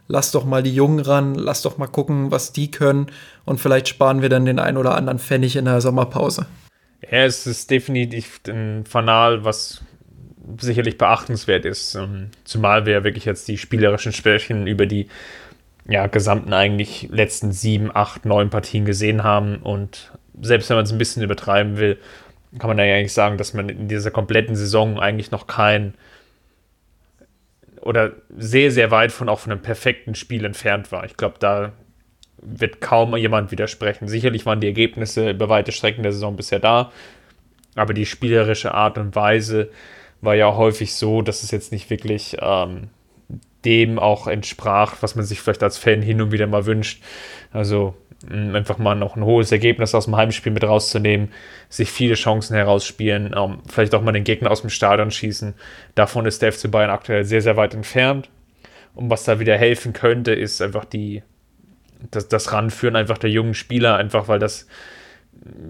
[0.08, 3.08] Lass doch mal die Jungen ran, lass doch mal gucken, was die können
[3.44, 6.46] und vielleicht sparen wir dann den ein oder anderen Pfennig in der Sommerpause.
[7.12, 9.84] Ja, es ist definitiv ein Fanal, was
[10.60, 11.96] sicherlich beachtenswert ist.
[11.96, 15.08] Ähm, zumal wir ja wirklich jetzt die spielerischen Schwächen über die
[15.88, 19.58] ja, gesamten eigentlich letzten sieben, acht, neun Partien gesehen haben.
[19.58, 21.98] Und selbst wenn man es ein bisschen übertreiben will,
[22.58, 25.94] kann man ja eigentlich sagen, dass man in dieser kompletten Saison eigentlich noch kein
[27.82, 31.06] oder sehr, sehr weit von auch von einem perfekten Spiel entfernt war.
[31.06, 31.74] Ich glaube, da
[32.42, 34.08] wird kaum jemand widersprechen.
[34.08, 36.92] Sicherlich waren die Ergebnisse über weite Strecken der Saison bisher da,
[37.76, 39.70] aber die spielerische Art und Weise
[40.22, 42.90] war ja häufig so, dass es jetzt nicht wirklich ähm,
[43.66, 47.04] dem auch entsprach, was man sich vielleicht als Fan hin und wieder mal wünscht.
[47.52, 47.96] Also
[48.30, 51.32] mm, einfach mal noch ein hohes Ergebnis aus dem Heimspiel mit rauszunehmen,
[51.70, 55.56] sich viele Chancen herausspielen, ähm, vielleicht auch mal den Gegner aus dem Stadion schießen.
[55.96, 58.30] Davon ist der FC Bayern aktuell sehr, sehr weit entfernt.
[58.94, 61.22] Und was da wieder helfen könnte, ist einfach die,
[62.12, 64.68] das, das Ranführen einfach der jungen Spieler, einfach weil das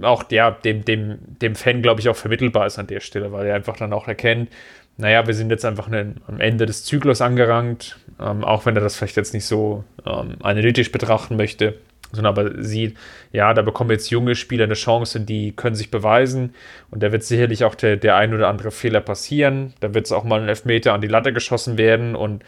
[0.01, 3.47] auch ja, dem, dem, dem Fan, glaube ich, auch vermittelbar ist an der Stelle, weil
[3.47, 4.49] er einfach dann auch erkennt,
[4.97, 8.81] naja, wir sind jetzt einfach ne, am Ende des Zyklus angerangt, ähm, auch wenn er
[8.81, 11.75] das vielleicht jetzt nicht so ähm, analytisch betrachten möchte,
[12.11, 12.95] sondern aber sieht,
[13.33, 16.53] ja, da bekommen jetzt junge Spieler eine Chance, die können sich beweisen
[16.91, 20.13] und da wird sicherlich auch der, der ein oder andere Fehler passieren, da wird es
[20.13, 22.43] auch mal ein Elfmeter an die Latte geschossen werden und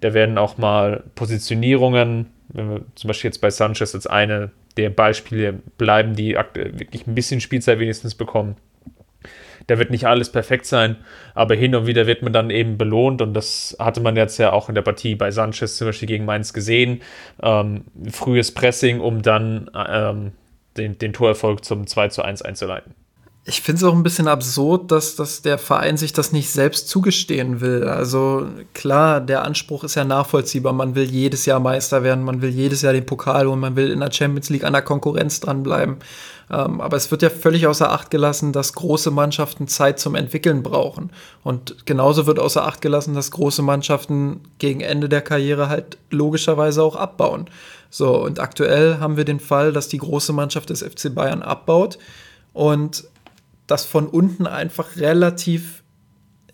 [0.00, 4.90] da werden auch mal Positionierungen, wenn wir zum Beispiel jetzt bei Sanchez als eine der
[4.90, 8.56] Beispiele bleiben, die wirklich ein bisschen Spielzeit wenigstens bekommen,
[9.66, 10.96] da wird nicht alles perfekt sein,
[11.34, 14.52] aber hin und wieder wird man dann eben belohnt und das hatte man jetzt ja
[14.52, 17.02] auch in der Partie bei Sanchez zum Beispiel gegen Mainz gesehen.
[17.42, 20.32] Ähm, frühes Pressing, um dann ähm,
[20.78, 22.94] den, den Torerfolg zum 2 zu 1 einzuleiten.
[23.48, 26.86] Ich finde es auch ein bisschen absurd, dass, dass der Verein sich das nicht selbst
[26.86, 27.84] zugestehen will.
[27.84, 30.74] Also klar, der Anspruch ist ja nachvollziehbar.
[30.74, 33.90] Man will jedes Jahr Meister werden, man will jedes Jahr den Pokal und man will
[33.90, 35.96] in der Champions League an der Konkurrenz dranbleiben.
[36.50, 40.62] Ähm, aber es wird ja völlig außer Acht gelassen, dass große Mannschaften Zeit zum Entwickeln
[40.62, 41.10] brauchen.
[41.42, 46.82] Und genauso wird außer Acht gelassen, dass große Mannschaften gegen Ende der Karriere halt logischerweise
[46.82, 47.46] auch abbauen.
[47.88, 51.98] So, und aktuell haben wir den Fall, dass die große Mannschaft des FC Bayern abbaut
[52.52, 53.04] und
[53.68, 55.84] das von unten einfach relativ,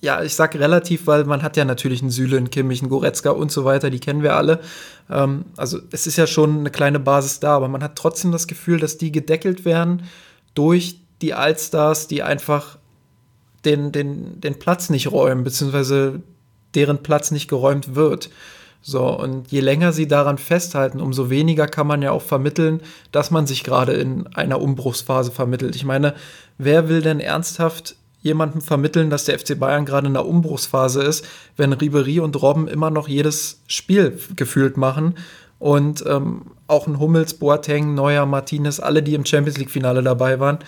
[0.03, 3.31] ja, ich sag relativ, weil man hat ja natürlich einen Süle, einen Kimmich, einen Goretzka
[3.31, 4.61] und so weiter, die kennen wir alle.
[5.09, 8.47] Ähm, also es ist ja schon eine kleine Basis da, aber man hat trotzdem das
[8.47, 10.03] Gefühl, dass die gedeckelt werden
[10.55, 12.77] durch die Allstars, die einfach
[13.65, 16.21] den, den, den Platz nicht räumen, beziehungsweise
[16.75, 18.29] deren Platz nicht geräumt wird.
[18.87, 23.31] So, und je länger sie daran festhalten, umso weniger kann man ja auch vermitteln, dass
[23.31, 25.75] man sich gerade in einer Umbruchsphase vermittelt.
[25.75, 26.13] Ich meine,
[26.59, 31.27] wer will denn ernsthaft jemandem vermitteln, dass der FC Bayern gerade in einer Umbruchsphase ist,
[31.57, 35.15] wenn Ribery und Robben immer noch jedes Spiel gefühlt machen
[35.59, 40.59] und ähm, auch ein Hummels, Boateng, Neuer, Martinez, alle, die im Champions League-Finale dabei waren.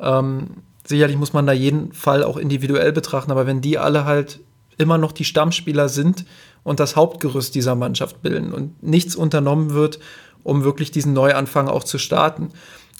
[0.00, 4.40] Ähm, sicherlich muss man da jeden Fall auch individuell betrachten, aber wenn die alle halt
[4.80, 6.24] immer noch die Stammspieler sind,
[6.62, 9.98] und das Hauptgerüst dieser Mannschaft bilden und nichts unternommen wird,
[10.42, 12.50] um wirklich diesen Neuanfang auch zu starten.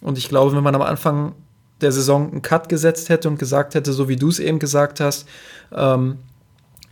[0.02, 1.34] Und ich glaube, wenn man am Anfang
[1.80, 5.00] der Saison einen Cut gesetzt hätte und gesagt hätte, so wie du es eben gesagt
[5.00, 5.26] hast,
[5.74, 6.18] ähm,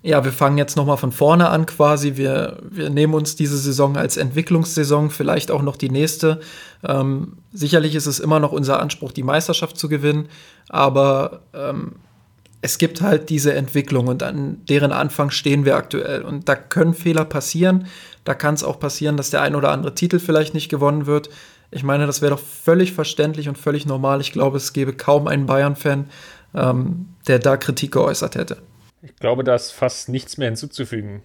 [0.01, 2.17] ja, wir fangen jetzt nochmal von vorne an quasi.
[2.17, 6.41] Wir, wir nehmen uns diese Saison als Entwicklungssaison, vielleicht auch noch die nächste.
[6.85, 10.29] Ähm, sicherlich ist es immer noch unser Anspruch, die Meisterschaft zu gewinnen,
[10.69, 11.97] aber ähm,
[12.61, 16.23] es gibt halt diese Entwicklung und an deren Anfang stehen wir aktuell.
[16.23, 17.87] Und da können Fehler passieren.
[18.25, 21.31] Da kann es auch passieren, dass der ein oder andere Titel vielleicht nicht gewonnen wird.
[21.71, 24.21] Ich meine, das wäre doch völlig verständlich und völlig normal.
[24.21, 26.09] Ich glaube, es gäbe kaum einen Bayern-Fan,
[26.55, 28.57] ähm, der da Kritik geäußert hätte.
[29.03, 31.23] Ich glaube, da ist fast nichts mehr hinzuzufügen.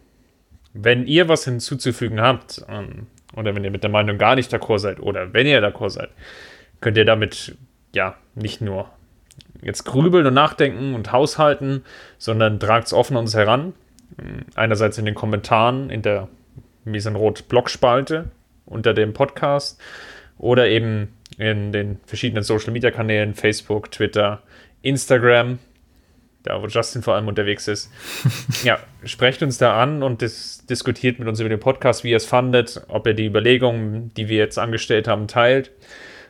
[0.73, 4.79] Wenn ihr was hinzuzufügen habt, ähm, oder wenn ihr mit der Meinung gar nicht d'accord
[4.79, 6.09] seid, oder wenn ihr d'accord seid,
[6.81, 7.57] könnt ihr damit
[7.95, 8.89] ja nicht nur
[9.63, 11.83] jetzt grübeln und nachdenken und haushalten,
[12.17, 13.73] sondern tragt es offen uns heran.
[14.55, 16.27] Einerseits in den Kommentaren in der
[16.85, 18.31] Miesenrot-Blogspalte
[18.65, 19.79] unter dem Podcast
[20.37, 24.43] oder eben in den verschiedenen Social-Media-Kanälen, Facebook, Twitter,
[24.81, 25.59] Instagram,
[26.43, 27.91] da wo Justin vor allem unterwegs ist.
[28.63, 32.17] ja, sprecht uns da an und dis diskutiert mit uns über den Podcast, wie ihr
[32.17, 35.71] es fandet, ob ihr die Überlegungen, die wir jetzt angestellt haben, teilt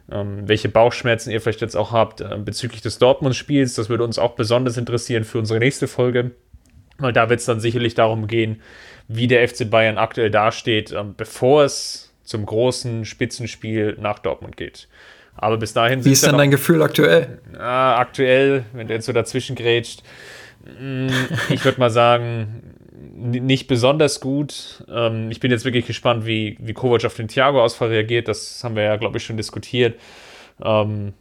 [0.07, 3.75] welche Bauchschmerzen ihr vielleicht jetzt auch habt äh, bezüglich des Dortmund-Spiels.
[3.75, 6.31] Das würde uns auch besonders interessieren für unsere nächste Folge,
[6.97, 8.61] weil da wird es dann sicherlich darum gehen,
[9.07, 14.87] wie der FC Bayern aktuell dasteht, äh, bevor es zum großen Spitzenspiel nach Dortmund geht.
[15.35, 16.05] Aber bis dahin.
[16.05, 17.39] Wie ist denn dein Gefühl aktuell?
[17.57, 20.03] Aktuell, wenn du jetzt so dazwischen grätscht,
[20.79, 21.07] mm,
[21.49, 22.72] ich würde mal sagen,
[23.11, 24.83] nicht besonders gut.
[24.89, 28.27] Ähm, ich bin jetzt wirklich gespannt, wie, wie Kovac auf den Thiago-Ausfall reagiert.
[28.27, 29.99] Das haben wir ja, glaube ich, schon diskutiert.
[30.63, 31.13] Ähm,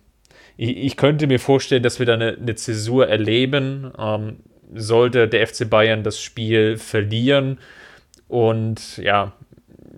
[0.57, 3.92] ich, ich, könnte mir vorstellen, dass wir da eine, eine Zäsur erleben.
[3.99, 4.37] Ähm,
[4.75, 7.59] sollte der FC Bayern das Spiel verlieren
[8.29, 9.33] und ja,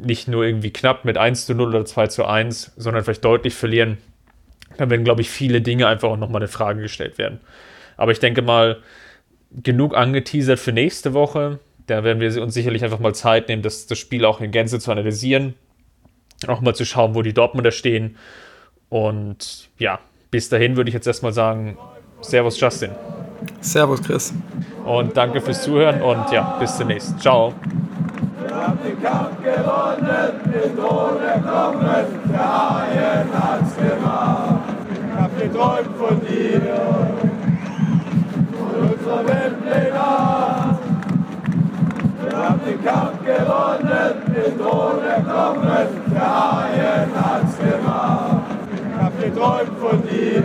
[0.03, 3.55] nicht nur irgendwie knapp mit 1 zu 0 oder 2 zu 1, sondern vielleicht deutlich
[3.55, 3.99] verlieren,
[4.77, 7.41] dann werden, glaube ich, viele Dinge einfach auch nochmal in Frage gestellt werden.
[7.97, 8.79] Aber ich denke mal,
[9.63, 11.61] genug angeteasert für nächste Woche.
[11.87, 14.79] Da werden wir uns sicherlich einfach mal Zeit nehmen, das, das Spiel auch in Gänze
[14.79, 15.55] zu analysieren.
[16.47, 18.17] Auch mal zu schauen, wo die Dortmunder stehen.
[18.89, 19.99] Und ja,
[20.31, 21.77] bis dahin würde ich jetzt erstmal sagen,
[22.21, 22.91] Servus Justin.
[23.61, 24.33] Servus Chris.
[24.85, 27.19] Und danke fürs Zuhören und ja, bis zunächst.
[27.21, 27.55] Ciao.
[28.41, 31.87] Wir haben den Kampf gewonnen, den Tod kommen,
[32.31, 34.61] der Haien hat's gemacht.
[34.93, 37.04] Ich hab geträumt von dir,
[42.65, 48.43] den Kampf gewonnen, den Thron erklommen, der Haien hat's gemacht.
[48.73, 50.43] Ich hab geträumt von dir,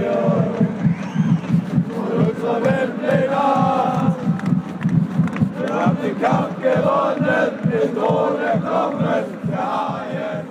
[1.95, 4.15] von unserer Weltpläne.
[5.57, 10.49] Wir haben den Kampf gewonnen, den Thron erklommen, der Haien